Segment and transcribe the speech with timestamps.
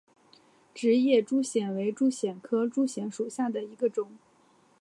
[0.73, 4.09] 直叶珠藓为珠藓科珠藓属下的一个种。